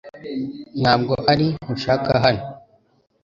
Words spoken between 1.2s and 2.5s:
ari nkushaka hano.